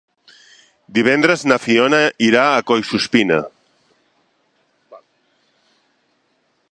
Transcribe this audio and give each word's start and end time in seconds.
Divendres 0.97 1.43
na 1.51 1.57
Fiona 1.65 1.99
irà 2.29 2.45
a 2.53 2.65
Collsuspina. 2.71 3.39